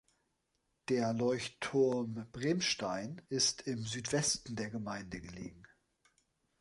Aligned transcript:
Der 0.89 1.13
Leuchtturm 1.13 2.25
Bremstein 2.31 3.21
ist 3.29 3.67
im 3.67 3.85
Südwesten 3.85 4.55
der 4.55 4.71
Gemeinde 4.71 5.21
gelegen. 5.21 5.67